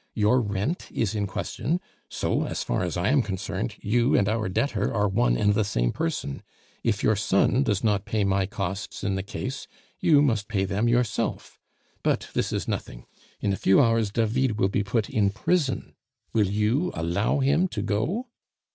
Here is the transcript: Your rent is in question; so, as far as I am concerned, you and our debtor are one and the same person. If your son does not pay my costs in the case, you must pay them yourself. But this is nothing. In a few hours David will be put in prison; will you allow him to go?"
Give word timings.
Your 0.15 0.41
rent 0.41 0.91
is 0.91 1.13
in 1.13 1.27
question; 1.27 1.79
so, 2.09 2.43
as 2.47 2.63
far 2.63 2.81
as 2.81 2.97
I 2.97 3.09
am 3.09 3.21
concerned, 3.21 3.75
you 3.81 4.15
and 4.17 4.27
our 4.27 4.49
debtor 4.49 4.91
are 4.91 5.07
one 5.07 5.37
and 5.37 5.53
the 5.53 5.63
same 5.63 5.91
person. 5.91 6.41
If 6.83 7.03
your 7.03 7.15
son 7.15 7.61
does 7.61 7.83
not 7.83 8.05
pay 8.05 8.23
my 8.23 8.47
costs 8.47 9.03
in 9.03 9.13
the 9.13 9.21
case, 9.21 9.67
you 9.99 10.23
must 10.23 10.47
pay 10.47 10.65
them 10.65 10.89
yourself. 10.89 11.59
But 12.01 12.29
this 12.33 12.51
is 12.51 12.67
nothing. 12.67 13.05
In 13.41 13.53
a 13.53 13.57
few 13.57 13.79
hours 13.79 14.09
David 14.11 14.57
will 14.59 14.69
be 14.69 14.83
put 14.83 15.07
in 15.07 15.29
prison; 15.29 15.93
will 16.33 16.47
you 16.47 16.89
allow 16.95 17.37
him 17.37 17.67
to 17.67 17.83
go?" 17.83 18.27